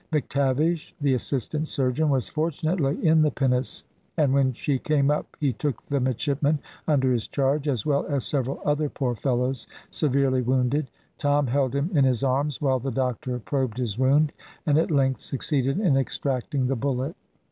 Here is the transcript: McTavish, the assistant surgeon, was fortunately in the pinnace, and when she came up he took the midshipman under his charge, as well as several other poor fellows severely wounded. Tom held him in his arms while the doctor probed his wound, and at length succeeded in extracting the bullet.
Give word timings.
McTavish, 0.11 0.93
the 0.99 1.13
assistant 1.13 1.67
surgeon, 1.67 2.09
was 2.09 2.27
fortunately 2.27 3.05
in 3.05 3.21
the 3.21 3.29
pinnace, 3.29 3.83
and 4.17 4.33
when 4.33 4.51
she 4.51 4.79
came 4.79 5.11
up 5.11 5.37
he 5.39 5.53
took 5.53 5.79
the 5.83 5.99
midshipman 5.99 6.57
under 6.87 7.13
his 7.13 7.27
charge, 7.27 7.67
as 7.67 7.85
well 7.85 8.07
as 8.07 8.25
several 8.25 8.59
other 8.65 8.89
poor 8.89 9.13
fellows 9.13 9.67
severely 9.91 10.41
wounded. 10.41 10.89
Tom 11.19 11.45
held 11.45 11.75
him 11.75 11.91
in 11.93 12.03
his 12.03 12.23
arms 12.23 12.59
while 12.59 12.79
the 12.79 12.89
doctor 12.89 13.37
probed 13.37 13.77
his 13.77 13.95
wound, 13.99 14.31
and 14.65 14.79
at 14.79 14.89
length 14.89 15.21
succeeded 15.21 15.79
in 15.79 15.95
extracting 15.95 16.65
the 16.65 16.75
bullet. 16.75 17.15